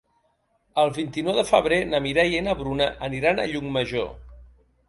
[0.83, 4.13] El vint-i-nou de febrer na Mireia i na Bruna aniran a Llucmajor.